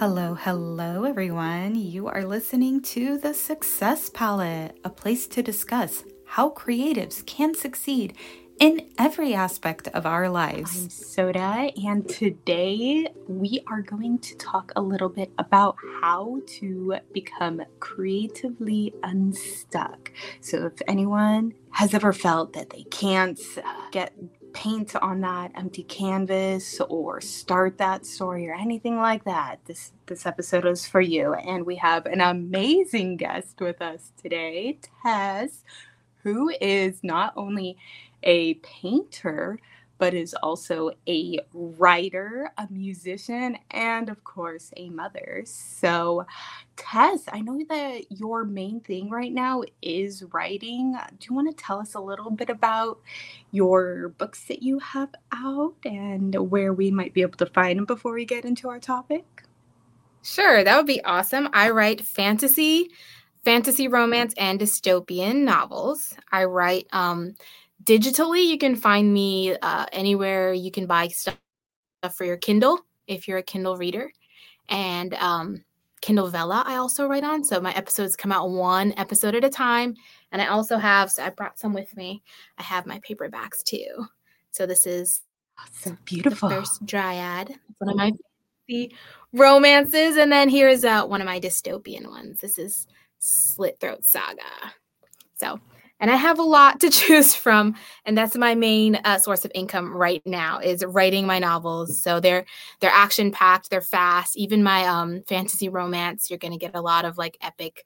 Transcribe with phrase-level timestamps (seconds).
[0.00, 1.74] Hello, hello, everyone.
[1.74, 8.14] You are listening to The Success Palette, a place to discuss how creatives can succeed
[8.58, 10.84] in every aspect of our lives.
[10.84, 16.96] I'm Soda, and today we are going to talk a little bit about how to
[17.12, 20.10] become creatively unstuck.
[20.40, 23.38] So, if anyone has ever felt that they can't
[23.92, 24.14] get
[24.52, 30.26] paint on that empty canvas or start that story or anything like that, this this
[30.26, 31.34] episode is for you.
[31.34, 35.64] And we have an amazing guest with us today, Tess,
[36.22, 37.76] who is not only
[38.22, 39.58] a painter,
[40.00, 45.42] but is also a writer, a musician, and of course, a mother.
[45.44, 46.24] So,
[46.74, 50.96] Tess, I know that your main thing right now is writing.
[51.18, 52.98] Do you want to tell us a little bit about
[53.50, 57.84] your books that you have out and where we might be able to find them
[57.84, 59.44] before we get into our topic?
[60.22, 61.50] Sure, that would be awesome.
[61.52, 62.88] I write fantasy,
[63.44, 66.14] fantasy romance, and dystopian novels.
[66.32, 67.34] I write um,
[67.84, 71.36] digitally, you can find me uh, anywhere you can buy stuff
[72.12, 74.10] for your Kindle if you're a Kindle reader.
[74.68, 75.64] And um,
[76.00, 77.44] Kindle Vella, I also write on.
[77.44, 79.94] So my episodes come out one episode at a time.
[80.32, 82.22] And I also have, so I brought some with me.
[82.58, 84.06] I have my paperbacks too.
[84.52, 85.22] So this is
[85.72, 86.48] so beautiful.
[86.48, 87.50] first Dryad.
[87.50, 88.88] It's one of my
[89.32, 90.16] romances.
[90.16, 92.40] And then here's uh, one of my dystopian ones.
[92.40, 92.86] This is
[93.18, 94.42] Slit Throat Saga.
[95.36, 95.60] So
[96.00, 99.52] and i have a lot to choose from and that's my main uh, source of
[99.54, 102.00] income right now is writing my novels.
[102.00, 102.44] So they're
[102.80, 104.36] they're action packed they're fast.
[104.36, 107.84] Even my um, fantasy romance you're going to get a lot of like epic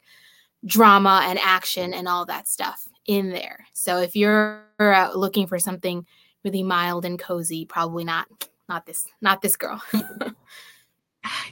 [0.65, 3.67] drama and action and all that stuff in there.
[3.75, 6.07] So if you're uh, looking for something
[6.43, 8.27] really mild and cozy probably not
[8.69, 9.83] not this not this girl.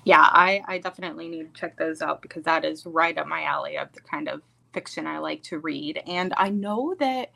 [0.04, 3.44] Yeah i i definitely need to check those out because that is right up my
[3.44, 4.42] alley of the kind of
[4.72, 6.02] fiction I like to read.
[6.06, 7.30] And I know that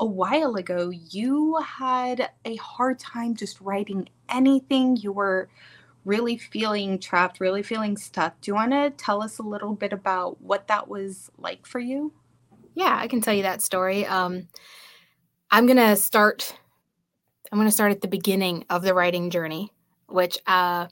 [0.00, 4.96] a while ago you had a hard time just writing anything.
[4.96, 5.48] You were
[6.04, 8.40] really feeling trapped, really feeling stuck.
[8.40, 11.78] Do you want to tell us a little bit about what that was like for
[11.78, 12.12] you?
[12.74, 14.06] Yeah, I can tell you that story.
[14.06, 14.48] Um,
[15.50, 16.56] I'm going to start
[17.52, 19.70] I'm going to start at the beginning of the writing journey,
[20.08, 20.86] which uh,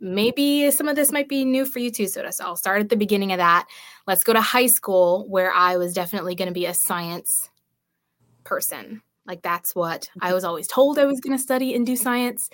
[0.00, 2.32] maybe some of this might be new for you too, Soda.
[2.32, 3.66] So I'll start at the beginning of that.
[4.06, 7.50] Let's go to high school where I was definitely going to be a science
[8.44, 9.02] person.
[9.26, 10.34] Like that's what I mm-hmm.
[10.34, 12.50] was always told I was going to study and do science.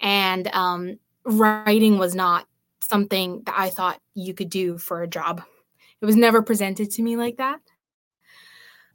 [0.00, 2.46] And um, writing was not
[2.80, 5.42] something that I thought you could do for a job.
[6.00, 7.60] It was never presented to me like that.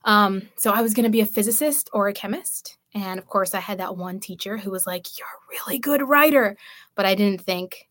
[0.06, 2.78] Um, so I was going to be a physicist or a chemist.
[2.94, 6.02] And of course, I had that one teacher who was like, You're a really good
[6.02, 6.58] writer.
[6.96, 7.88] But I didn't think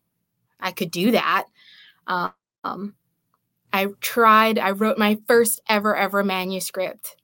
[0.63, 1.45] I could do that.
[2.07, 2.95] Um,
[3.71, 7.15] I tried, I wrote my first ever, ever manuscript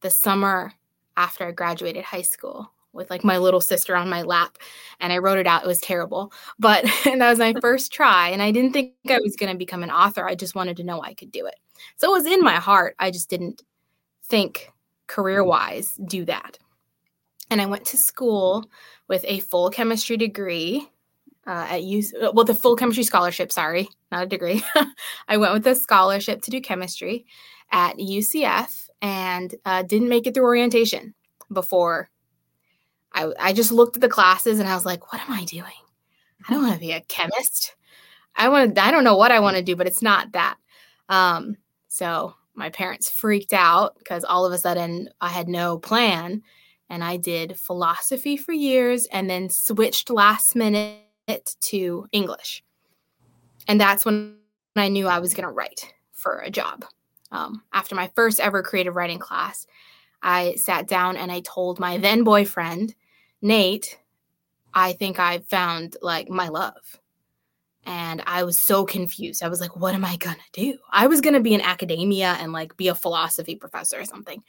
[0.00, 0.72] the summer
[1.16, 4.58] after I graduated high school with like my little sister on my lap
[5.00, 5.64] and I wrote it out.
[5.64, 8.30] It was terrible, but that was my first try.
[8.30, 10.26] And I didn't think I was going to become an author.
[10.26, 11.56] I just wanted to know I could do it.
[11.96, 12.96] So it was in my heart.
[12.98, 13.62] I just didn't
[14.24, 14.72] think
[15.06, 16.58] career wise do that.
[17.50, 18.68] And I went to school
[19.08, 20.88] with a full chemistry degree
[21.48, 24.62] uh, at UC, well, the full chemistry scholarship, sorry, not a degree.
[25.28, 27.24] I went with a scholarship to do chemistry
[27.72, 31.14] at UCF and uh, didn't make it through orientation
[31.50, 32.10] before
[33.14, 35.64] I, I just looked at the classes and I was like, what am I doing?
[36.46, 37.74] I don't want to be a chemist.
[38.36, 40.56] I want to, I don't know what I want to do, but it's not that.
[41.08, 41.56] Um,
[41.88, 46.42] so my parents freaked out because all of a sudden I had no plan
[46.90, 51.07] and I did philosophy for years and then switched last minute
[51.60, 52.62] to English.
[53.66, 54.36] And that's when
[54.76, 56.84] I knew I was going to write for a job.
[57.30, 59.66] Um, after my first ever creative writing class,
[60.22, 62.94] I sat down and I told my then boyfriend,
[63.42, 63.98] Nate,
[64.72, 66.98] I think I found like my love.
[67.84, 69.42] And I was so confused.
[69.42, 70.78] I was like, what am I going to do?
[70.90, 74.42] I was going to be in academia and like be a philosophy professor or something.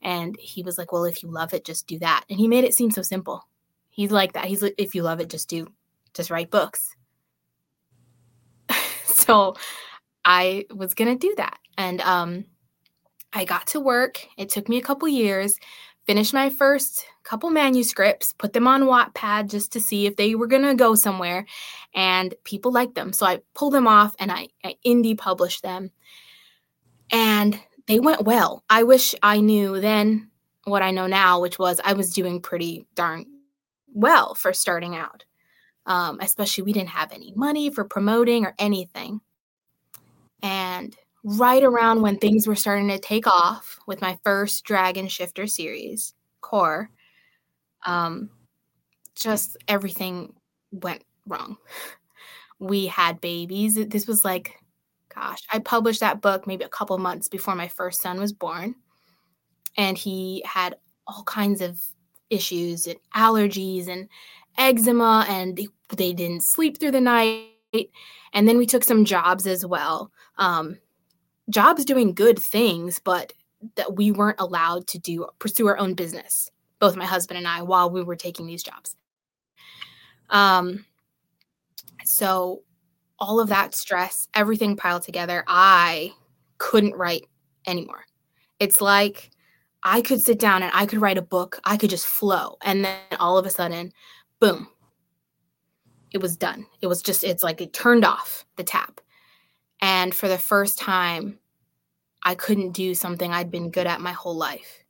[0.00, 2.24] And he was like, well, if you love it, just do that.
[2.30, 3.48] And he made it seem so simple.
[3.90, 4.44] He's like that.
[4.44, 5.66] He's like, if you love it, just do
[6.18, 6.94] just write books.
[9.04, 9.56] so
[10.24, 11.58] I was going to do that.
[11.78, 12.44] And um,
[13.32, 14.26] I got to work.
[14.36, 15.58] It took me a couple years,
[16.06, 20.48] finished my first couple manuscripts, put them on Wattpad just to see if they were
[20.48, 21.46] going to go somewhere.
[21.94, 23.12] And people liked them.
[23.12, 25.92] So I pulled them off and I, I indie published them.
[27.12, 28.64] And they went well.
[28.68, 30.30] I wish I knew then
[30.64, 33.24] what I know now, which was I was doing pretty darn
[33.94, 35.24] well for starting out.
[35.88, 39.20] Um, especially, we didn't have any money for promoting or anything.
[40.42, 40.94] And
[41.24, 46.14] right around when things were starting to take off with my first Dragon Shifter series,
[46.42, 46.90] Core,
[47.86, 48.30] um,
[49.16, 50.34] just everything
[50.70, 51.56] went wrong.
[52.60, 53.76] We had babies.
[53.76, 54.58] This was like,
[55.14, 58.74] gosh, I published that book maybe a couple months before my first son was born.
[59.76, 60.74] And he had
[61.06, 61.80] all kinds of
[62.30, 64.08] issues and allergies and
[64.58, 65.56] eczema, and
[65.96, 67.46] they, didn't sleep through the night.
[68.32, 70.10] And then we took some jobs as well.
[70.36, 70.78] Um,
[71.48, 73.32] jobs doing good things, but
[73.76, 77.62] that we weren't allowed to do pursue our own business, both my husband and I,
[77.62, 78.94] while we were taking these jobs.
[80.30, 80.84] Um,
[82.04, 82.62] so
[83.18, 86.12] all of that stress, everything piled together, I
[86.58, 87.26] couldn't write
[87.66, 88.04] anymore.
[88.60, 89.30] It's like
[89.82, 92.56] I could sit down and I could write a book, I could just flow.
[92.62, 93.92] And then all of a sudden,
[94.40, 94.68] boom,
[96.12, 96.66] it was done.
[96.80, 99.00] It was just, it's like it turned off the tap.
[99.80, 101.38] And for the first time,
[102.22, 104.84] I couldn't do something I'd been good at my whole life.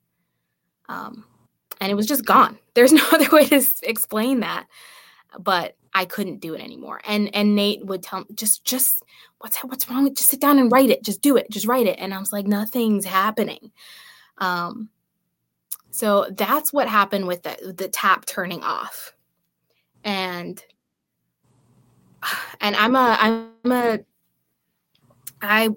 [0.88, 1.24] Um,
[1.80, 2.58] and it was just gone.
[2.74, 4.66] There's no other way to explain that.
[5.38, 7.00] But I couldn't do it anymore.
[7.06, 9.02] And and Nate would tell me, just just
[9.38, 10.04] what's what's wrong?
[10.04, 11.02] With just sit down and write it.
[11.02, 11.50] Just do it.
[11.50, 11.98] Just write it.
[11.98, 13.72] And I was like, nothing's happening.
[14.38, 14.90] Um,
[15.90, 19.12] so that's what happened with the the tap turning off.
[20.04, 20.62] And
[22.60, 24.00] and I'm a I'm a
[25.42, 25.70] I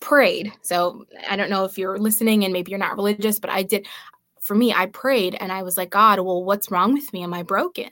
[0.00, 0.52] prayed.
[0.62, 3.86] So I don't know if you're listening and maybe you're not religious, but I did
[4.40, 7.22] for me, I prayed and I was like, God, well, what's wrong with me?
[7.22, 7.90] Am I broken?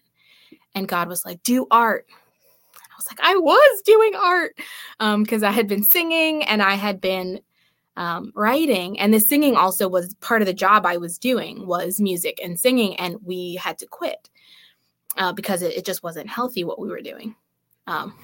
[0.74, 2.06] And God was like, do art.
[2.08, 4.56] I was like, I was doing art
[4.98, 7.40] because um, I had been singing and I had been
[7.96, 12.00] um, writing and the singing also was part of the job i was doing was
[12.00, 14.28] music and singing and we had to quit
[15.16, 17.34] uh, because it, it, just wasn't healthy what we were doing.
[17.86, 18.14] Um,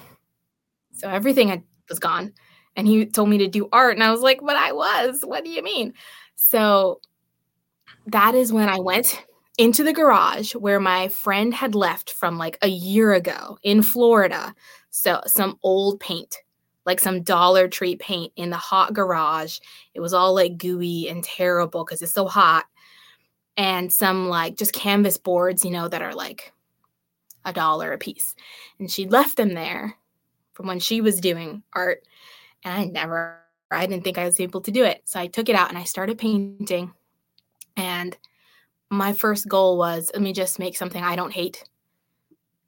[0.93, 2.33] so everything had, was gone.
[2.77, 5.21] And he told me to do art and i was like but i was.
[5.25, 5.93] What do you mean?
[6.37, 7.01] So
[8.07, 9.25] that is when i went
[9.59, 14.55] into the garage where my friend had left from like a year ago in florida.
[14.91, 16.39] So some old paint
[16.85, 19.59] like some Dollar Tree paint in the hot garage.
[19.95, 22.65] It was all like gooey and terrible because it's so hot.
[23.57, 26.53] And some like just canvas boards, you know, that are like
[27.45, 28.35] a dollar a piece.
[28.79, 29.97] And she left them there
[30.53, 32.05] from when she was doing art.
[32.65, 33.39] And I never,
[33.71, 35.03] I didn't think I was able to do it.
[35.05, 36.93] So I took it out and I started painting.
[37.77, 38.17] And
[38.91, 41.65] my first goal was let me just make something I don't hate.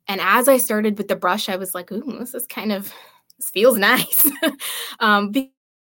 [0.08, 2.92] And as I started with the brush, I was like, ooh, this is kind of
[3.38, 4.28] this feels nice
[5.00, 5.32] um,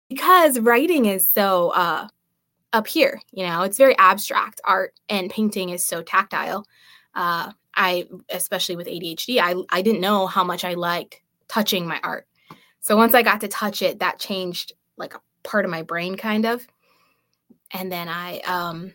[0.08, 2.08] because writing is so uh,
[2.72, 6.64] up here you know it's very abstract art and painting is so tactile
[7.14, 12.00] uh, i especially with adhd I, I didn't know how much i liked touching my
[12.02, 12.26] art
[12.80, 16.16] so once i got to touch it that changed like a part of my brain
[16.16, 16.66] kind of
[17.72, 18.92] and then i um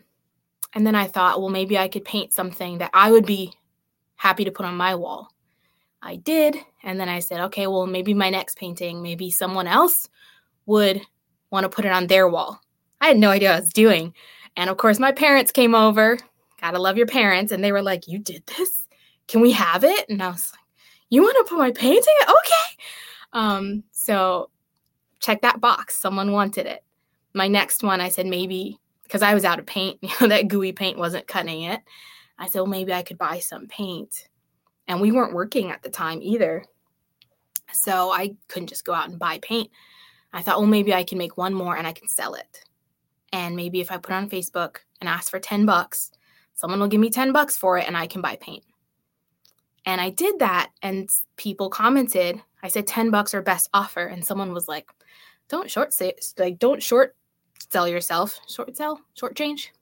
[0.74, 3.52] and then i thought well maybe i could paint something that i would be
[4.16, 5.28] happy to put on my wall
[6.02, 6.56] I did.
[6.82, 10.08] And then I said, okay, well, maybe my next painting, maybe someone else
[10.66, 11.02] would
[11.50, 12.60] want to put it on their wall.
[13.00, 14.14] I had no idea what I was doing.
[14.56, 16.18] And of course, my parents came over.
[16.60, 17.52] Gotta love your parents.
[17.52, 18.86] And they were like, You did this?
[19.26, 20.08] Can we have it?
[20.08, 20.60] And I was like,
[21.10, 22.14] You want to put my painting?
[22.22, 22.84] Okay.
[23.32, 24.50] Um, so
[25.20, 25.96] check that box.
[25.96, 26.84] Someone wanted it.
[27.34, 30.48] My next one, I said, maybe because I was out of paint, you know, that
[30.48, 31.80] gooey paint wasn't cutting it.
[32.38, 34.28] I said, well, maybe I could buy some paint
[34.86, 36.64] and we weren't working at the time either.
[37.72, 39.70] So I couldn't just go out and buy paint.
[40.32, 42.64] I thought, well, maybe I can make one more and I can sell it.
[43.32, 46.10] And maybe if I put on Facebook and ask for 10 bucks,
[46.58, 48.64] someone will give me 10 bucks for it and I can buy paint.
[49.86, 54.04] And I did that and people commented, I said 10 bucks or best offer.
[54.04, 54.90] And someone was like,
[55.48, 57.16] don't short say like don't short
[57.70, 58.40] sell yourself.
[58.48, 59.72] Short sell, short change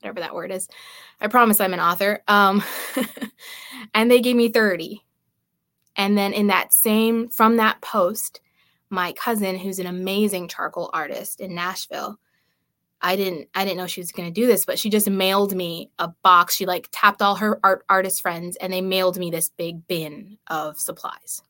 [0.00, 0.68] whatever that word is.
[1.20, 2.22] I promise I'm an author.
[2.28, 2.62] Um,
[3.94, 5.02] and they gave me 30.
[5.96, 8.40] And then in that same, from that post,
[8.90, 12.18] my cousin, who's an amazing charcoal artist in Nashville,
[13.04, 15.54] I didn't I didn't know she was going to do this, but she just mailed
[15.54, 16.56] me a box.
[16.56, 20.38] She like tapped all her art artist friends and they mailed me this big bin
[20.46, 21.42] of supplies.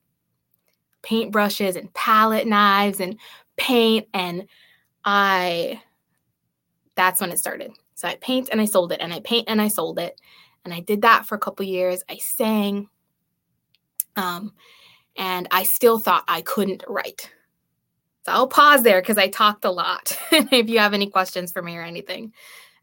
[1.04, 3.18] Paintbrushes and palette knives and
[3.56, 4.49] paint and
[5.04, 5.80] I
[6.96, 7.73] that's when it started.
[7.94, 10.20] So I paint and I sold it, and I paint and I sold it.
[10.64, 12.02] And I did that for a couple years.
[12.08, 12.88] I sang.
[14.16, 14.54] Um,
[15.16, 17.30] and I still thought I couldn't write.
[18.25, 20.19] So I'll pause there because I talked a lot.
[20.33, 22.33] if you have any questions for me or anything.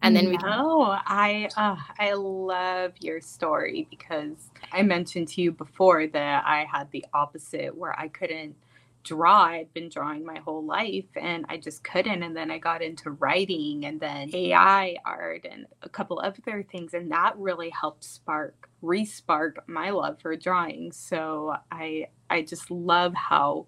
[0.01, 5.41] and then no, we no i uh, i love your story because i mentioned to
[5.41, 8.55] you before that i had the opposite where i couldn't
[9.03, 12.81] draw i'd been drawing my whole life and i just couldn't and then i got
[12.81, 18.03] into writing and then ai art and a couple other things and that really helped
[18.03, 23.65] spark re-spark my love for drawing so i i just love how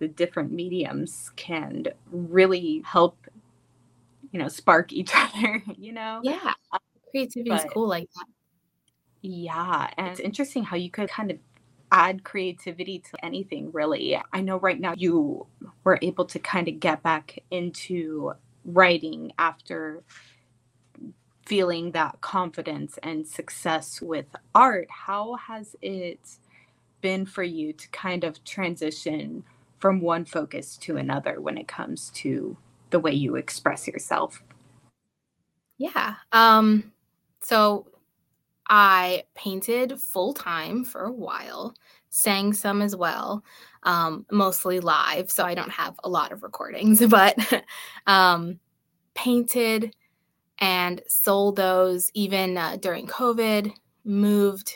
[0.00, 3.16] the different mediums can really help
[4.32, 6.20] you know spark each other you know?
[6.22, 6.54] Yeah.
[7.10, 8.26] Creativity is cool like that.
[9.22, 11.38] Yeah and it's interesting how you could kind of
[11.92, 14.16] add creativity to anything really.
[14.32, 15.46] I know right now you
[15.84, 18.32] were able to kind of get back into
[18.64, 20.02] writing after
[21.44, 24.88] feeling that confidence and success with art.
[24.88, 26.20] How has it
[27.00, 29.42] been for you to kind of transition
[29.80, 32.56] from one focus to another when it comes to
[32.90, 34.42] the way you express yourself?
[35.78, 36.14] Yeah.
[36.32, 36.92] Um
[37.42, 37.86] so
[38.70, 41.74] I painted full time for a while,
[42.10, 43.42] sang some as well,
[43.82, 47.36] um, mostly live, so I don't have a lot of recordings, but
[48.06, 48.60] um,
[49.14, 49.94] painted
[50.58, 53.72] and sold those even uh, during COVID,
[54.04, 54.74] moved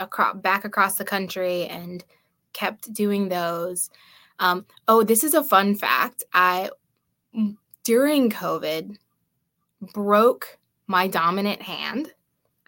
[0.00, 2.04] across, back across the country and
[2.52, 3.90] kept doing those.
[4.38, 6.24] Um, oh, this is a fun fact.
[6.32, 6.70] I,
[7.84, 8.96] during COVID,
[9.94, 12.12] broke my dominant hand.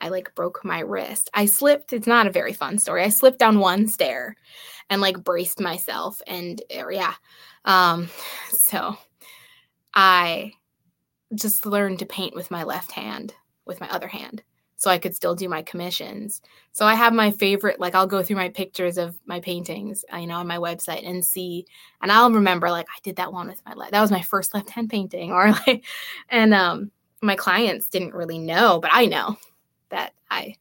[0.00, 1.30] I like broke my wrist.
[1.34, 1.92] I slipped.
[1.92, 3.02] It's not a very fun story.
[3.02, 4.36] I slipped down one stair
[4.90, 6.20] and like braced myself.
[6.26, 7.14] And er, yeah.
[7.64, 8.08] Um,
[8.50, 8.96] so
[9.94, 10.52] I
[11.34, 14.42] just learned to paint with my left hand, with my other hand
[14.76, 16.42] so I could still do my commissions.
[16.72, 20.18] So I have my favorite, like I'll go through my pictures of my paintings, uh,
[20.18, 21.66] you know, on my website and see,
[22.02, 23.92] and I'll remember like I did that one with my left.
[23.92, 25.84] That was my first left hand painting, or like,
[26.28, 26.90] and um,
[27.22, 29.36] my clients didn't really know, but I know
[29.90, 30.56] that I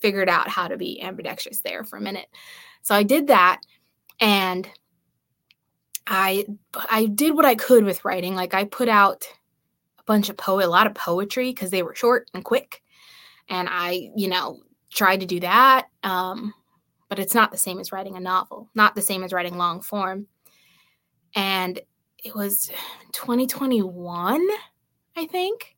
[0.00, 2.28] figured out how to be ambidextrous there for a minute.
[2.82, 3.60] So I did that,
[4.20, 4.68] and
[6.06, 6.46] I
[6.90, 8.34] I did what I could with writing.
[8.34, 9.26] Like I put out
[9.98, 12.82] a bunch of poet, a lot of poetry because they were short and quick
[13.48, 15.86] and I, you know, tried to do that.
[16.02, 16.54] Um,
[17.08, 19.80] but it's not the same as writing a novel, not the same as writing long
[19.80, 20.26] form.
[21.34, 21.80] And
[22.22, 22.70] it was
[23.12, 24.46] 2021,
[25.16, 25.76] I think.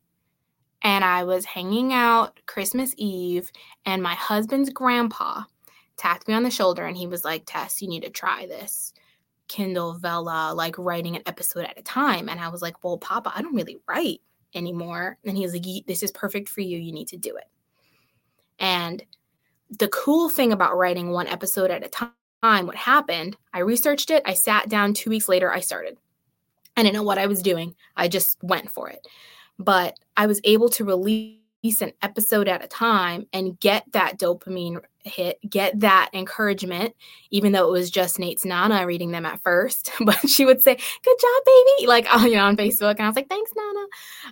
[0.83, 3.51] And I was hanging out Christmas Eve,
[3.85, 5.43] and my husband's grandpa
[6.01, 8.91] tapped me on the shoulder and he was like, Tess, you need to try this.
[9.47, 12.27] Kindle Vella, like writing an episode at a time.
[12.27, 14.21] And I was like, Well, Papa, I don't really write
[14.55, 15.19] anymore.
[15.23, 16.79] And he was like, This is perfect for you.
[16.79, 17.50] You need to do it.
[18.61, 19.03] And
[19.69, 24.23] the cool thing about writing one episode at a time, what happened, I researched it,
[24.25, 25.97] I sat down two weeks later, I started.
[26.77, 27.75] I didn't know what I was doing.
[27.97, 29.05] I just went for it.
[29.59, 31.40] But I was able to release
[31.81, 36.95] an episode at a time and get that dopamine hit, get that encouragement,
[37.29, 39.91] even though it was just Nate's Nana reading them at first.
[40.05, 41.87] But she would say, Good job, baby.
[41.87, 42.91] Like, you know, on Facebook.
[42.91, 43.85] And I was like, Thanks, Nana.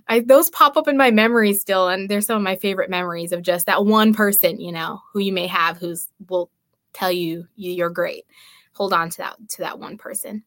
[0.08, 1.88] I, those pop up in my memory still.
[1.90, 5.20] And they're some of my favorite memories of just that one person, you know, who
[5.20, 6.50] you may have who's will
[6.94, 8.26] tell you you're great.
[8.74, 10.44] Hold on to that to that one person.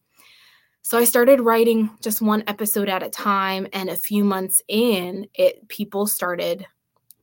[0.85, 5.27] So I started writing just one episode at a time and a few months in,
[5.33, 6.67] it people started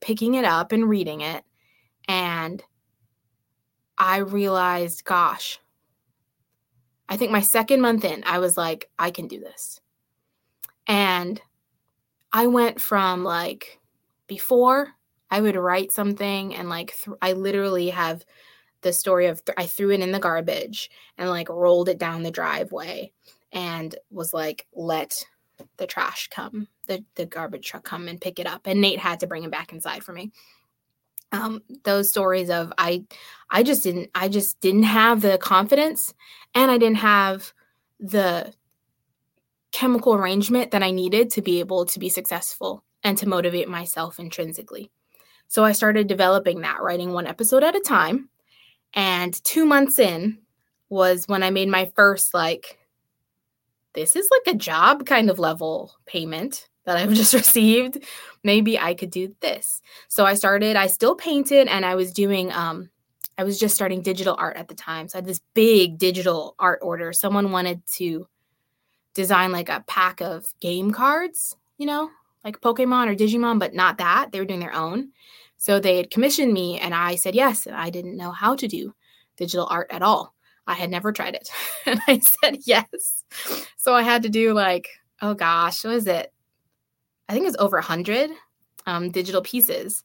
[0.01, 1.43] picking it up and reading it
[2.07, 2.63] and
[3.97, 5.59] I realized, gosh,
[7.07, 9.79] I think my second month in, I was like, I can do this.
[10.87, 11.39] And
[12.33, 13.79] I went from like
[14.27, 14.89] before
[15.29, 18.25] I would write something and like th- I literally have
[18.81, 22.23] the story of th- I threw it in the garbage and like rolled it down
[22.23, 23.11] the driveway
[23.51, 25.25] and was like, let
[25.77, 28.61] the trash come, the, the garbage truck come and pick it up.
[28.65, 30.31] And Nate had to bring it back inside for me
[31.31, 33.05] um, those stories of I
[33.49, 36.13] I just didn't I just didn't have the confidence
[36.53, 37.53] and I didn't have
[37.99, 38.53] the
[39.71, 44.19] chemical arrangement that I needed to be able to be successful and to motivate myself
[44.19, 44.91] intrinsically.
[45.47, 48.29] So I started developing that, writing one episode at a time.
[48.93, 50.39] And two months in
[50.89, 52.77] was when I made my first, like,
[53.93, 58.03] this is like a job kind of level payment that I've just received.
[58.43, 59.81] Maybe I could do this.
[60.07, 62.89] So I started, I still painted and I was doing, um,
[63.37, 65.07] I was just starting digital art at the time.
[65.07, 67.13] So I had this big digital art order.
[67.13, 68.27] Someone wanted to
[69.13, 72.09] design like a pack of game cards, you know,
[72.43, 74.31] like Pokemon or Digimon, but not that.
[74.31, 75.09] They were doing their own.
[75.57, 77.67] So they had commissioned me and I said yes.
[77.67, 78.93] And I didn't know how to do
[79.37, 80.33] digital art at all.
[80.67, 81.49] I had never tried it.
[81.85, 83.23] and I said yes.
[83.77, 84.89] So I had to do like,
[85.21, 86.31] oh gosh, what is it?
[87.27, 88.31] I think it's over 100
[88.85, 90.03] um, digital pieces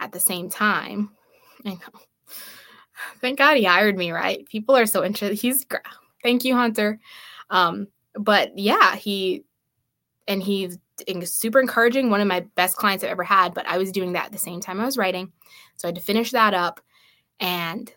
[0.00, 1.10] at the same time.
[1.64, 2.00] I know.
[3.20, 4.46] Thank God he hired me, right?
[4.48, 5.38] People are so interested.
[5.38, 5.66] He's
[6.22, 6.98] thank you, Hunter.
[7.50, 9.44] Um, but yeah, he
[10.26, 10.78] and he's
[11.24, 12.10] super encouraging.
[12.10, 13.52] One of my best clients I've ever had.
[13.52, 15.30] But I was doing that at the same time I was writing,
[15.76, 16.80] so I had to finish that up,
[17.38, 17.92] and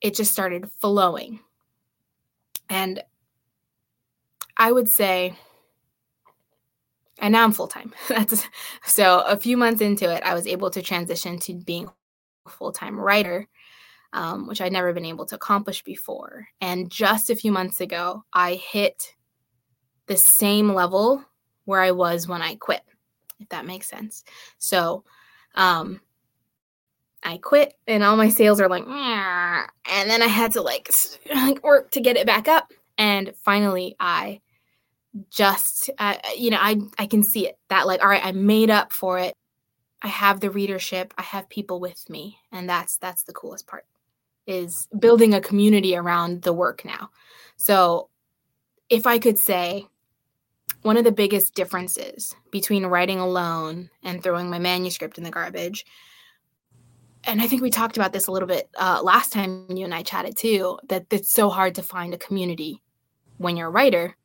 [0.00, 1.40] it just started flowing.
[2.68, 3.02] And
[4.56, 5.34] I would say,
[7.18, 7.92] and now I'm full time.
[8.08, 8.46] That's
[8.84, 11.88] so a few months into it, I was able to transition to being
[12.46, 13.48] a full time writer,
[14.12, 16.48] um, which I'd never been able to accomplish before.
[16.60, 19.14] And just a few months ago, I hit
[20.06, 21.24] the same level
[21.64, 22.82] where I was when I quit,
[23.40, 24.24] if that makes sense.
[24.58, 25.04] So,
[25.54, 26.00] um,
[27.24, 30.90] I quit and all my sales are like, and then I had to like,
[31.34, 32.72] like work to get it back up.
[32.98, 34.40] And finally, I
[35.30, 38.70] just uh, you know i i can see it that like all right i made
[38.70, 39.34] up for it
[40.02, 43.86] i have the readership i have people with me and that's that's the coolest part
[44.46, 47.10] is building a community around the work now
[47.56, 48.08] so
[48.90, 49.86] if i could say
[50.82, 55.86] one of the biggest differences between writing alone and throwing my manuscript in the garbage
[57.26, 59.94] and i think we talked about this a little bit uh, last time you and
[59.94, 62.80] i chatted too that it's so hard to find a community
[63.38, 64.16] when you're a writer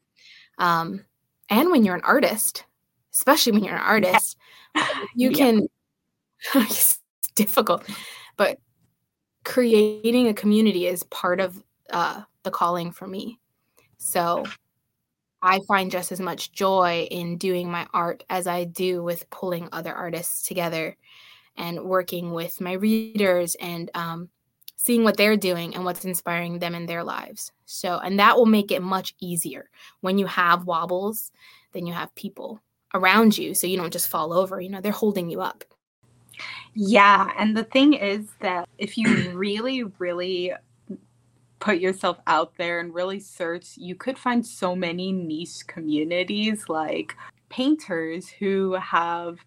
[0.59, 1.05] um,
[1.49, 2.65] and when you're an artist,
[3.13, 4.37] especially when you're an artist,
[5.15, 5.67] you can.
[6.55, 6.99] it's
[7.35, 7.85] difficult,
[8.37, 8.59] but
[9.43, 13.39] creating a community is part of uh, the calling for me.
[13.97, 14.45] So
[15.41, 19.67] I find just as much joy in doing my art as I do with pulling
[19.71, 20.95] other artists together
[21.57, 24.29] and working with my readers and um,
[24.75, 27.51] seeing what they're doing and what's inspiring them in their lives.
[27.65, 29.69] So, and that will make it much easier
[30.01, 31.31] when you have wobbles,
[31.73, 32.61] then you have people
[32.93, 35.63] around you so you don't just fall over, you know, they're holding you up.
[36.73, 40.53] Yeah, and the thing is that if you really really
[41.59, 47.15] put yourself out there and really search, you could find so many niche communities like
[47.49, 49.39] painters who have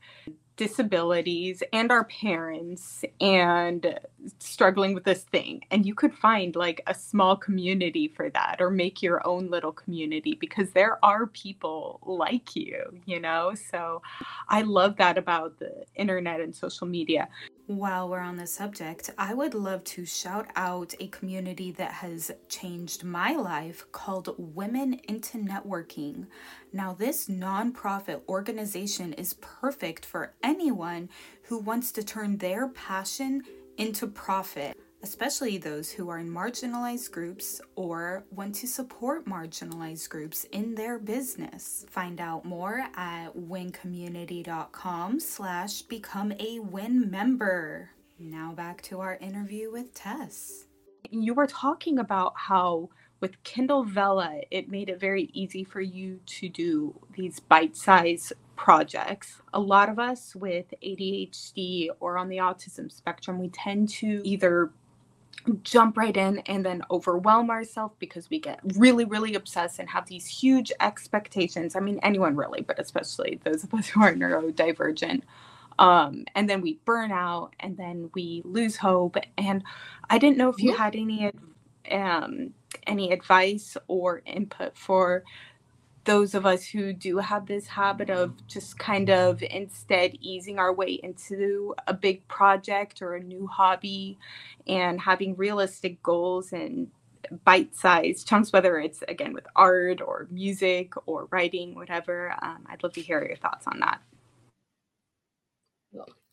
[0.65, 3.99] disabilities and our parents and
[4.39, 5.63] struggling with this thing.
[5.71, 9.73] And you could find like a small community for that or make your own little
[9.73, 13.55] community because there are people like you you know?
[13.71, 14.03] So
[14.49, 17.29] i love that about the internet and social media.
[17.67, 22.31] While we're on the subject, I would love to shout out a community that has
[22.49, 26.27] changed my life called Women into Networking.
[26.73, 31.09] Now, this nonprofit organization is perfect for anyone
[31.45, 33.43] who wants to turn their passion
[33.77, 40.45] into profit especially those who are in marginalized groups or want to support marginalized groups
[40.53, 41.85] in their business.
[41.91, 47.91] Find out more at wincommunity.com slash become a win member.
[48.19, 50.67] Now back to our interview with Tess.
[51.11, 52.91] You were talking about how
[53.23, 58.33] with Kindle Vella, it made it very easy for you to do these bite sized
[58.57, 59.41] projects.
[59.55, 64.73] A lot of us with ADHD or on the autism spectrum, we tend to either
[65.63, 70.07] jump right in and then overwhelm ourselves because we get really really obsessed and have
[70.07, 71.75] these huge expectations.
[71.75, 75.23] I mean anyone really but especially those of us who are neurodivergent.
[75.79, 79.17] Um, and then we burn out and then we lose hope.
[79.39, 79.65] And
[80.11, 81.33] i didn't know if you had any
[81.91, 82.53] um,
[82.87, 85.25] any advice or input for
[86.05, 90.73] those of us who do have this habit of just kind of instead easing our
[90.73, 94.19] way into a big project or a new hobby
[94.67, 96.89] and having realistic goals and
[97.45, 102.35] bite sized chunks, whether it's again with art or music or writing, whatever.
[102.43, 104.01] Um, I'd love to hear your thoughts on that.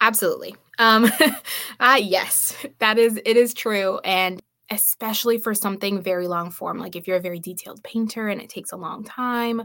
[0.02, 0.56] Absolutely.
[0.78, 1.12] Um,
[1.80, 4.00] uh, yes, that is, it is true.
[4.04, 6.80] And especially for something very long form.
[6.80, 9.64] Like if you're a very detailed painter and it takes a long time,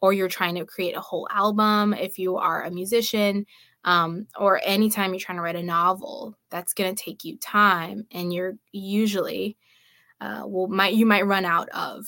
[0.00, 3.46] or you're trying to create a whole album, if you are a musician,
[3.84, 8.06] um, or anytime you're trying to write a novel, that's going to take you time,
[8.12, 9.56] and you're usually
[10.20, 12.06] uh, might you might run out of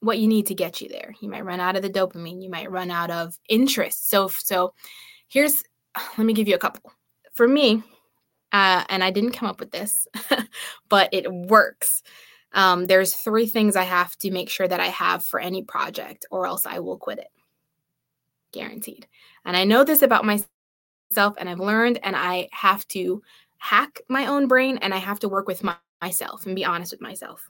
[0.00, 1.14] what you need to get you there.
[1.20, 2.42] You might run out of the dopamine.
[2.42, 4.08] You might run out of interest.
[4.08, 4.74] So, so
[5.28, 5.62] here's
[6.18, 6.92] let me give you a couple.
[7.34, 7.82] For me,
[8.52, 10.06] uh, and I didn't come up with this,
[10.88, 12.02] but it works.
[12.52, 16.26] Um, there's three things I have to make sure that I have for any project,
[16.30, 17.30] or else I will quit it.
[18.52, 19.06] Guaranteed.
[19.44, 23.22] And I know this about myself, and I've learned, and I have to
[23.58, 26.92] hack my own brain, and I have to work with my, myself and be honest
[26.92, 27.48] with myself.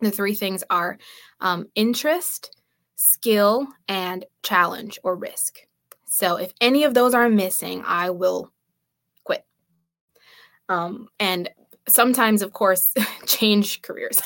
[0.00, 0.96] The three things are
[1.40, 2.56] um, interest,
[2.96, 5.58] skill, and challenge or risk.
[6.06, 8.52] So if any of those are missing, I will.
[10.70, 11.50] Um, and
[11.88, 12.94] sometimes, of course,
[13.26, 14.22] change careers.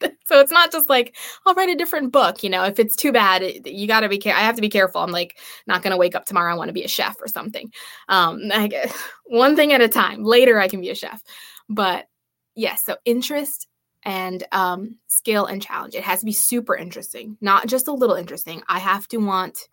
[0.24, 2.42] so it's not just like I'll write a different book.
[2.42, 4.20] You know, if it's too bad, you got to be.
[4.26, 5.02] I have to be careful.
[5.02, 6.52] I'm like not going to wake up tomorrow.
[6.52, 7.70] I want to be a chef or something.
[8.08, 10.24] Um, I guess, one thing at a time.
[10.24, 11.20] Later, I can be a chef.
[11.68, 12.06] But
[12.54, 13.66] yes, so interest
[14.04, 15.94] and um, skill and challenge.
[15.94, 18.62] It has to be super interesting, not just a little interesting.
[18.68, 19.68] I have to want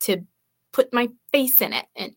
[0.00, 0.22] to
[0.72, 2.14] put my face in it and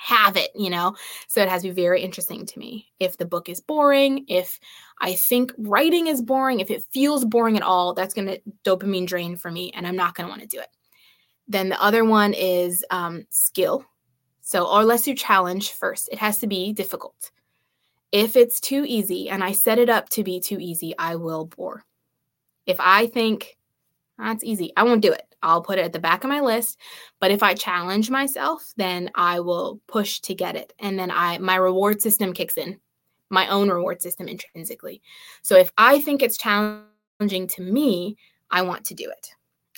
[0.00, 0.94] have it, you know?
[1.26, 2.86] So it has to be very interesting to me.
[3.00, 4.60] If the book is boring, if
[5.00, 9.08] I think writing is boring, if it feels boring at all, that's going to dopamine
[9.08, 10.68] drain for me and I'm not going to want to do it.
[11.48, 13.84] Then the other one is um, skill.
[14.40, 16.08] So, or let's do challenge first.
[16.12, 17.32] It has to be difficult.
[18.12, 21.46] If it's too easy and I set it up to be too easy, I will
[21.46, 21.84] bore.
[22.66, 23.57] If I think
[24.18, 25.22] that's easy, I won't do it.
[25.42, 26.78] I'll put it at the back of my list.
[27.20, 30.72] But if I challenge myself, then I will push to get it.
[30.78, 32.80] And then I my reward system kicks in,
[33.30, 35.00] my own reward system intrinsically.
[35.42, 38.16] So if I think it's challenging to me,
[38.50, 39.30] I want to do it.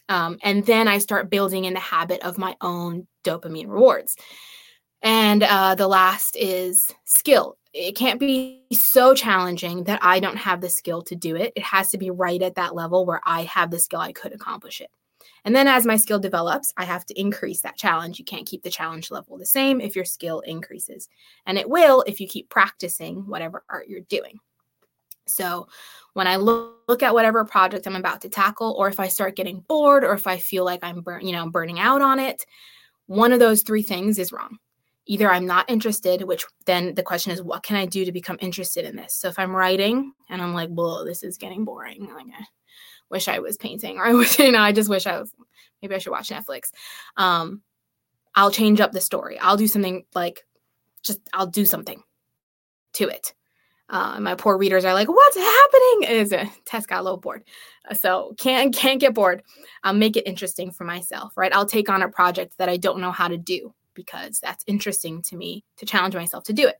[0.08, 4.16] Um, and then I start building in the habit of my own dopamine rewards.
[5.02, 7.56] And uh, the last is skill.
[7.72, 11.52] It can't be so challenging that I don't have the skill to do it.
[11.54, 14.32] It has to be right at that level where I have the skill I could
[14.32, 14.90] accomplish it.
[15.44, 18.18] And then as my skill develops, I have to increase that challenge.
[18.18, 21.08] You can't keep the challenge level the same if your skill increases.
[21.46, 24.40] And it will if you keep practicing whatever art you're doing.
[25.26, 25.68] So
[26.14, 29.36] when I look, look at whatever project I'm about to tackle, or if I start
[29.36, 32.44] getting bored, or if I feel like I'm burn, you know, burning out on it,
[33.06, 34.58] one of those three things is wrong.
[35.06, 38.38] Either I'm not interested, which then the question is, what can I do to become
[38.40, 39.14] interested in this?
[39.14, 42.44] So if I'm writing and I'm like, well, this is getting boring, like I
[43.10, 45.32] wish I was painting or I wish, you know, I just wish I was,
[45.82, 46.70] maybe I should watch Netflix.
[47.16, 47.62] Um,
[48.34, 49.38] I'll change up the story.
[49.38, 50.46] I'll do something like,
[51.02, 52.02] just, I'll do something
[52.94, 53.34] to it.
[53.88, 57.42] Uh, my poor readers are like, "What's happening?" Is a Tess got a little bored,
[57.90, 59.42] uh, so can't can't get bored.
[59.82, 61.52] I'll make it interesting for myself, right?
[61.52, 65.22] I'll take on a project that I don't know how to do because that's interesting
[65.22, 66.76] to me to challenge myself to do it.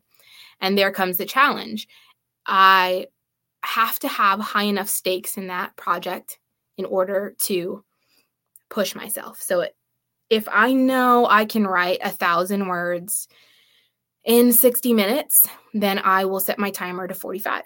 [0.60, 1.88] And there comes the challenge.
[2.46, 3.06] I
[3.62, 6.38] have to have high enough stakes in that project
[6.76, 7.84] in order to
[8.68, 9.40] push myself.
[9.42, 9.66] So
[10.30, 13.28] if I know I can write a thousand words
[14.24, 17.62] in 60 minutes, then I will set my timer to 45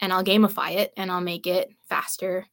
[0.00, 2.46] and I'll gamify it and I'll make it faster.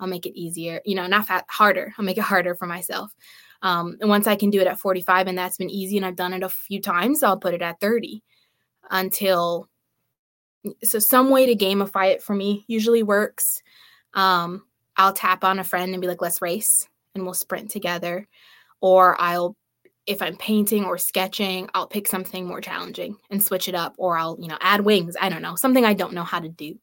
[0.00, 1.92] I'll make it easier, you know, not fat, harder.
[1.96, 3.14] I'll make it harder for myself.
[3.62, 6.16] Um, and once I can do it at 45 and that's been easy and I've
[6.16, 8.22] done it a few times, I'll put it at 30
[8.90, 9.68] until
[10.82, 13.62] so some way to gamify it for me usually works.
[14.14, 14.64] Um,
[14.98, 18.28] i'll tap on a friend and be like let's race and we'll sprint together.
[18.80, 19.56] Or i'll
[20.04, 24.18] if i'm painting or sketching i'll pick something more challenging and switch it up or
[24.18, 26.78] i'll you know add wings i don't know something i don't know how to do.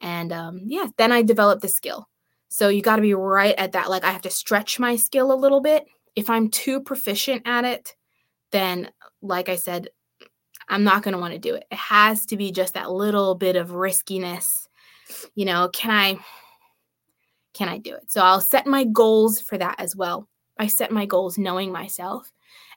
[0.00, 2.08] And um, yeah then i develop the skill.
[2.48, 5.32] So you got to be right at that like i have to stretch my skill
[5.32, 5.84] a little bit
[6.16, 7.94] if i'm too proficient at it
[8.50, 8.90] then
[9.22, 9.88] like i said
[10.68, 11.64] I'm not going to want to do it.
[11.70, 14.68] It has to be just that little bit of riskiness.
[15.34, 16.18] You know, can I
[17.54, 18.10] can I do it?
[18.10, 20.28] So I'll set my goals for that as well.
[20.58, 22.30] I set my goals knowing myself.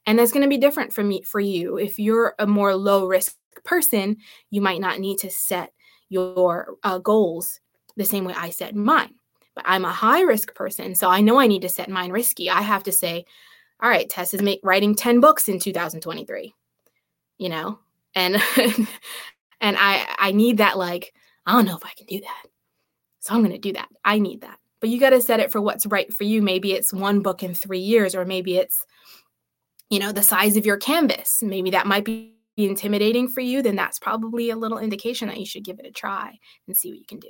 [0.06, 1.78] And that's going to be different for me for you.
[1.78, 4.18] If you're a more low risk person,
[4.50, 5.74] you might not need to set
[6.08, 7.60] your uh, goals
[7.98, 9.16] the same way I set mine.
[9.56, 12.50] But I'm a high risk person, so I know I need to set mine risky.
[12.50, 13.26] I have to say,
[13.82, 16.54] all right, Tess is make, writing 10 books in 2023
[17.40, 17.80] you know?
[18.14, 18.36] And
[19.62, 21.14] and i i need that like
[21.46, 22.46] i don't know if i can do that.
[23.22, 23.90] So i'm going to do that.
[24.06, 24.60] I need that.
[24.80, 26.42] But you got to set it for what's right for you.
[26.42, 28.86] Maybe it's one book in 3 years or maybe it's
[29.90, 31.42] you know the size of your canvas.
[31.42, 35.46] Maybe that might be intimidating for you then that's probably a little indication that you
[35.46, 37.30] should give it a try and see what you can do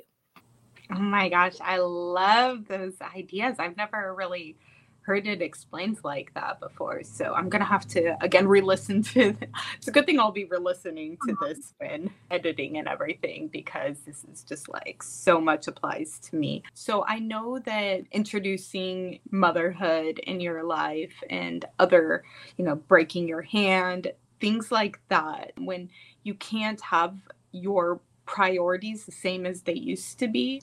[0.94, 4.56] oh my gosh i love those ideas i've never really
[5.02, 7.02] heard it explained like that before.
[7.02, 9.34] So I'm gonna have to again re-listen to.
[9.76, 11.48] It's a good thing I'll be re-listening to uh-huh.
[11.48, 16.62] this when editing and everything because this is just like so much applies to me.
[16.74, 22.22] So I know that introducing motherhood in your life and other,
[22.56, 25.90] you know, breaking your hand, things like that, when
[26.22, 27.16] you can't have
[27.52, 28.00] your
[28.30, 30.62] priorities the same as they used to be,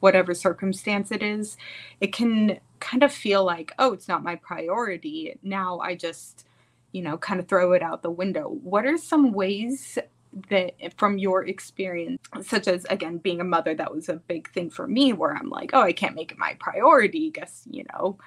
[0.00, 1.56] whatever circumstance it is,
[1.98, 5.38] it can kind of feel like, oh, it's not my priority.
[5.42, 6.46] Now I just,
[6.92, 8.50] you know, kind of throw it out the window.
[8.62, 9.98] What are some ways
[10.50, 14.68] that from your experience such as again being a mother that was a big thing
[14.68, 18.18] for me where i'm like oh i can't make it my priority guess you know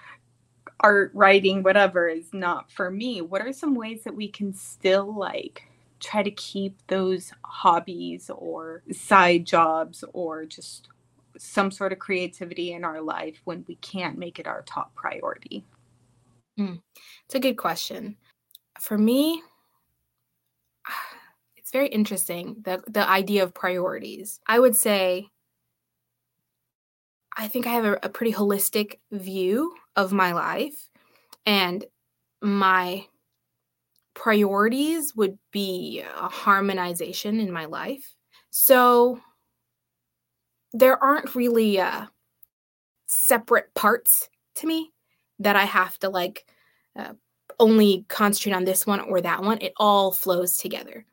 [0.81, 5.15] art, writing, whatever is not for me, what are some ways that we can still
[5.17, 5.63] like
[5.99, 10.89] try to keep those hobbies or side jobs or just
[11.37, 15.63] some sort of creativity in our life when we can't make it our top priority?
[16.59, 16.81] Mm,
[17.25, 18.17] it's a good question.
[18.79, 19.41] For me,
[21.57, 24.39] it's very interesting the the idea of priorities.
[24.47, 25.29] I would say
[27.37, 30.89] I think I have a, a pretty holistic view of my life
[31.45, 31.85] and
[32.41, 33.05] my
[34.19, 38.15] priorities would be a harmonization in my life.
[38.49, 39.21] So
[40.73, 42.07] there aren't really uh,
[43.07, 44.91] separate parts to me
[45.39, 46.45] that I have to like
[46.97, 47.13] uh,
[47.61, 49.61] only concentrate on this one or that one.
[49.61, 51.05] It all flows together.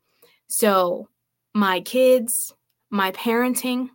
[0.49, 1.09] So
[1.55, 2.53] my kids,
[2.90, 3.88] my parenting,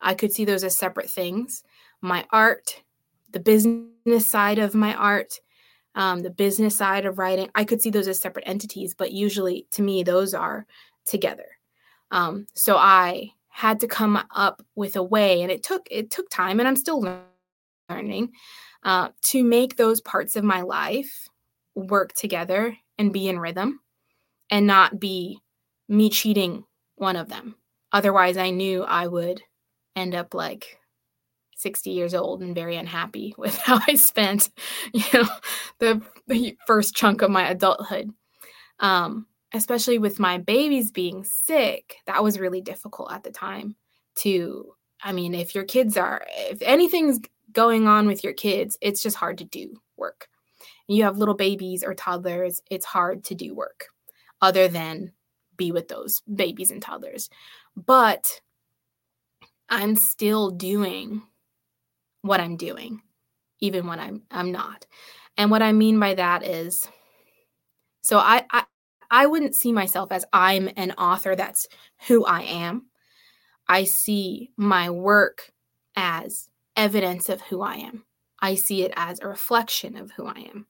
[0.00, 1.64] I could see those as separate things.
[2.02, 2.84] My art,
[3.32, 5.40] the business side of my art,
[5.98, 9.66] um, the business side of writing, I could see those as separate entities, but usually
[9.72, 10.64] to me, those are
[11.04, 11.48] together.
[12.12, 16.30] Um, so I had to come up with a way, and it took it took
[16.30, 17.26] time, and I'm still
[17.90, 18.30] learning
[18.84, 21.28] uh, to make those parts of my life
[21.74, 23.80] work together and be in rhythm,
[24.50, 25.40] and not be
[25.88, 27.56] me cheating one of them.
[27.92, 29.42] Otherwise, I knew I would
[29.96, 30.78] end up like
[31.58, 34.50] 60 years old and very unhappy with how I spent,
[34.92, 35.28] you know,
[35.78, 38.10] the, the first chunk of my adulthood.
[38.80, 43.76] Um, especially with my babies being sick, that was really difficult at the time
[44.16, 47.20] to I mean, if your kids are if anything's
[47.52, 50.28] going on with your kids, it's just hard to do work.
[50.88, 53.86] you have little babies or toddlers, it's hard to do work
[54.40, 55.12] other than
[55.56, 57.30] be with those babies and toddlers.
[57.76, 58.40] But
[59.68, 61.22] I'm still doing
[62.22, 63.02] what I'm doing,
[63.60, 64.86] even when I'm I'm not.
[65.36, 66.88] And what I mean by that is
[68.02, 68.64] so I, I
[69.10, 71.66] I wouldn't see myself as I'm an author, that's
[72.06, 72.86] who I am.
[73.68, 75.52] I see my work
[75.96, 78.04] as evidence of who I am.
[78.40, 80.66] I see it as a reflection of who I am.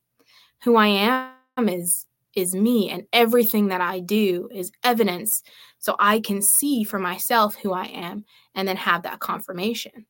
[0.64, 5.42] Who I am is is me and everything that I do is evidence
[5.78, 10.06] so I can see for myself who I am and then have that confirmation.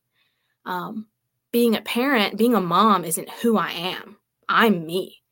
[0.66, 1.06] Um,
[1.52, 4.18] being a parent, being a mom isn't who I am.
[4.48, 5.22] I'm me.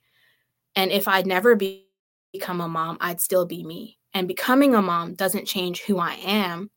[0.74, 1.86] And if I'd never be,
[2.32, 3.98] become a mom, I'd still be me.
[4.14, 6.70] And becoming a mom doesn't change who I am,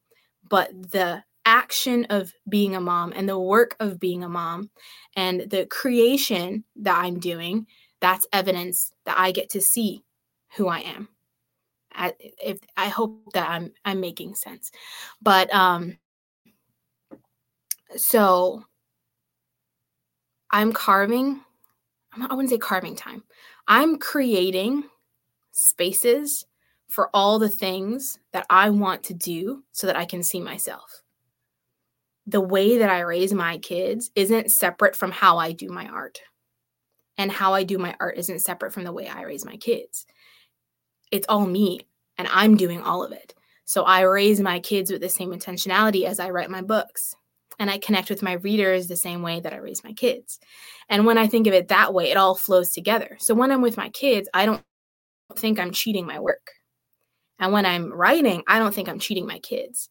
[0.50, 4.70] but the action of being a mom and the work of being a mom
[5.16, 7.66] and the creation that I'm doing,
[8.02, 10.04] that's evidence that I get to see
[10.56, 11.10] who I am.
[11.94, 14.72] I, if I hope that I'm I'm making sense,
[15.22, 15.98] but um,
[17.96, 18.64] so
[20.52, 21.42] I'm carving.
[22.14, 23.24] I wouldn't say carving time.
[23.68, 24.84] I'm creating
[25.52, 26.46] spaces
[26.88, 31.04] for all the things that I want to do so that I can see myself.
[32.26, 36.22] The way that I raise my kids isn't separate from how I do my art.
[37.18, 40.06] And how I do my art isn't separate from the way I raise my kids.
[41.12, 41.82] It's all me,
[42.18, 43.36] and I'm doing all of it.
[43.66, 47.16] So I raise my kids with the same intentionality as I write my books
[47.60, 50.40] and I connect with my readers the same way that I raise my kids.
[50.88, 53.18] And when I think of it that way, it all flows together.
[53.20, 54.64] So when I'm with my kids, I don't
[55.36, 56.52] think I'm cheating my work.
[57.38, 59.90] And when I'm writing, I don't think I'm cheating my kids.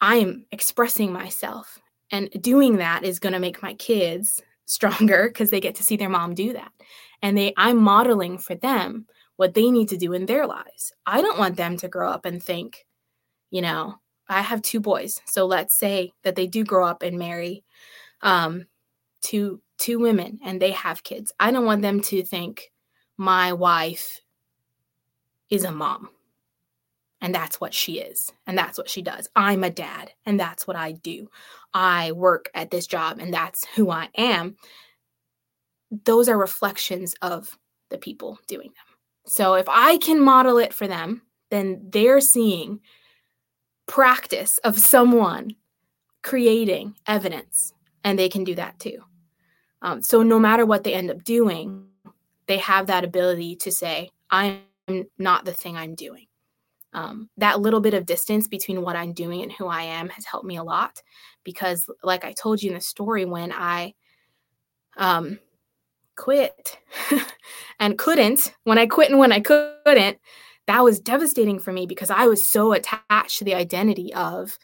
[0.00, 1.78] I'm expressing myself.
[2.10, 5.96] And doing that is going to make my kids stronger because they get to see
[5.96, 6.72] their mom do that.
[7.20, 9.06] And they I'm modeling for them
[9.36, 10.92] what they need to do in their lives.
[11.06, 12.86] I don't want them to grow up and think,
[13.50, 13.96] you know,
[14.28, 15.20] I have two boys.
[15.26, 17.64] So let's say that they do grow up and marry
[18.22, 18.66] um,
[19.20, 21.32] two two women and they have kids.
[21.40, 22.70] I don't want them to think
[23.16, 24.20] my wife
[25.50, 26.08] is a mom.
[27.20, 28.32] And that's what she is.
[28.46, 29.28] And that's what she does.
[29.36, 31.28] I'm a dad and that's what I do.
[31.74, 34.56] I work at this job and that's who I am.
[36.04, 37.58] Those are reflections of
[37.90, 38.96] the people doing them.
[39.26, 42.80] So if I can model it for them, then they're seeing
[43.86, 45.56] practice of someone
[46.22, 47.72] creating evidence,
[48.04, 48.98] and they can do that too.
[49.82, 51.86] Um, so no matter what they end up doing,
[52.46, 54.60] they have that ability to say, I'm
[55.18, 56.26] not the thing I'm doing.
[56.94, 60.26] Um, that little bit of distance between what I'm doing and who I am has
[60.26, 61.02] helped me a lot
[61.42, 63.94] because, like I told you in the story, when I
[64.96, 65.38] um,
[66.16, 66.78] quit
[67.80, 70.18] and couldn't, when I quit and when I couldn't,
[70.72, 74.58] that was devastating for me because I was so attached to the identity of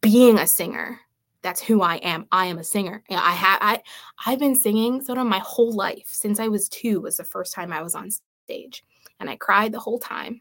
[0.00, 0.98] being a singer
[1.42, 2.26] that's who I am.
[2.32, 3.02] I am a singer.
[3.08, 3.82] I have I
[4.26, 7.52] I've been singing sort of my whole life since I was two was the first
[7.52, 8.10] time I was on
[8.44, 8.82] stage,
[9.20, 10.40] and I cried the whole time.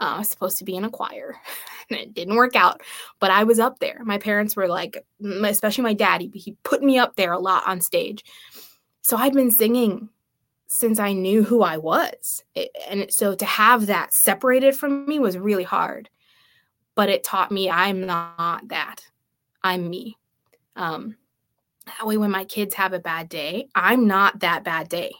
[0.00, 1.36] Uh, I was supposed to be in a choir,
[1.90, 2.82] and it didn't work out.
[3.20, 4.00] But I was up there.
[4.04, 7.80] My parents were like, especially my daddy, he put me up there a lot on
[7.80, 8.22] stage.
[9.02, 10.08] So I'd been singing
[10.72, 15.18] since I knew who I was, it, and so to have that separated from me
[15.18, 16.08] was really hard.
[16.94, 19.00] But it taught me I'm not that.
[19.64, 20.16] I'm me.
[20.76, 21.16] Um,
[21.86, 25.12] that way, when my kids have a bad day, I'm not that bad day.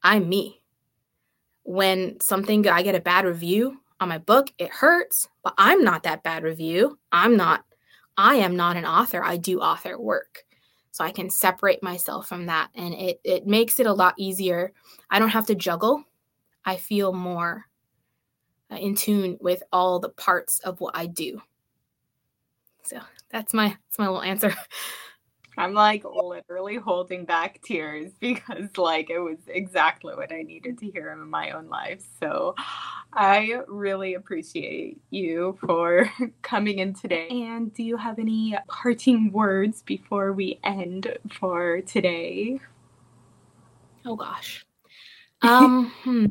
[0.00, 0.62] I'm me.
[1.64, 6.04] When something, I get a bad review on my book, it hurts, but I'm not
[6.04, 7.00] that bad review.
[7.10, 7.64] I'm not,
[8.16, 9.24] I am not an author.
[9.24, 10.44] I do author work.
[10.92, 12.70] So I can separate myself from that.
[12.74, 14.72] And it, it makes it a lot easier.
[15.10, 16.04] I don't have to juggle.
[16.64, 17.66] I feel more
[18.70, 21.40] uh, in tune with all the parts of what I do.
[22.82, 22.98] So
[23.30, 24.54] that's my that's my little answer.
[25.60, 30.90] I'm like literally holding back tears because like it was exactly what I needed to
[30.90, 32.02] hear in my own life.
[32.18, 32.54] So
[33.12, 36.10] I really appreciate you for
[36.42, 37.28] coming in today.
[37.28, 42.58] And do you have any parting words before we end for today?
[44.06, 44.64] Oh gosh.
[45.42, 46.26] Um hmm.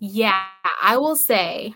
[0.00, 0.44] yeah,
[0.82, 1.74] I will say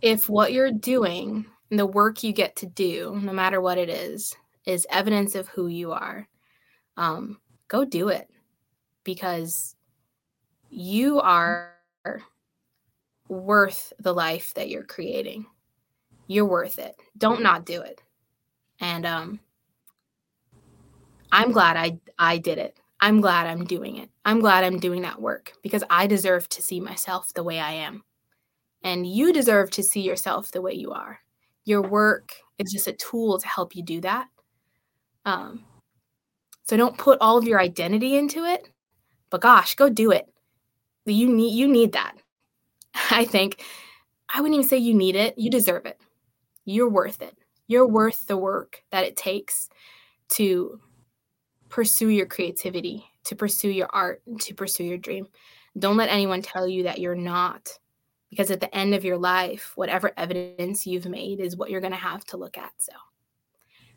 [0.00, 4.34] if what you're doing the work you get to do, no matter what it is,
[4.64, 6.28] is evidence of who you are,
[6.96, 8.28] um, go do it
[9.04, 9.76] because
[10.70, 11.72] you are
[13.28, 15.46] worth the life that you're creating.
[16.26, 16.96] You're worth it.
[17.16, 18.02] Don't not do it.
[18.80, 19.40] And um,
[21.32, 22.78] I'm glad I I did it.
[23.00, 24.10] I'm glad I'm doing it.
[24.24, 27.72] I'm glad I'm doing that work because I deserve to see myself the way I
[27.72, 28.02] am.
[28.82, 31.20] And you deserve to see yourself the way you are
[31.68, 34.26] your work is just a tool to help you do that.
[35.26, 35.64] Um,
[36.64, 38.68] so don't put all of your identity into it,
[39.28, 40.26] but gosh, go do it.
[41.04, 42.16] You need you need that.
[43.10, 43.62] I think
[44.32, 45.36] I wouldn't even say you need it.
[45.36, 46.00] You deserve it.
[46.64, 47.36] You're worth it.
[47.66, 49.68] You're worth the work that it takes
[50.30, 50.80] to
[51.68, 55.26] pursue your creativity, to pursue your art, to pursue your dream.
[55.78, 57.78] Don't let anyone tell you that you're not
[58.30, 61.92] because at the end of your life, whatever evidence you've made is what you're going
[61.92, 62.72] to have to look at.
[62.78, 62.92] So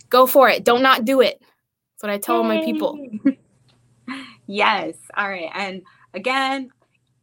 [0.10, 0.64] go for it.
[0.64, 1.40] Don't not do it.
[1.42, 2.48] That's what I tell Yay.
[2.48, 3.00] my people.
[4.48, 4.96] yes.
[5.16, 5.50] All right.
[5.54, 6.70] And again,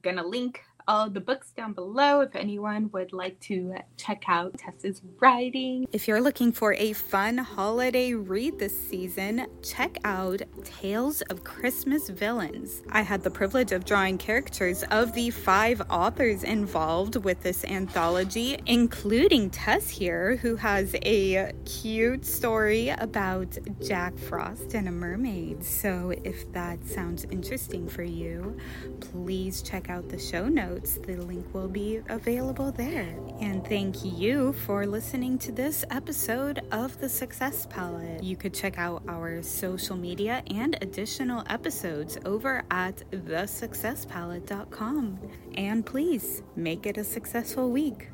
[0.02, 4.56] going to link all the books down below if anyone would like to check out
[4.56, 5.86] Tessa's writing.
[5.92, 12.08] If you're looking for a fun holiday read this season, check out Tales of Christmas
[12.08, 12.82] Villains.
[12.88, 18.58] I had the privilege of drawing caricatures of the five authors involved with this anthology,
[18.64, 25.62] including Tess here, who has a cute story about Jack Frost and a mermaid.
[25.62, 28.56] So if that sounds interesting for you,
[29.00, 30.98] please check out the show notes notes.
[30.98, 33.14] The link will be available there.
[33.40, 38.22] And thank you for listening to this episode of The Success Palette.
[38.22, 45.18] You could check out our social media and additional episodes over at thesuccesspalette.com.
[45.54, 48.08] And please make it a successful week.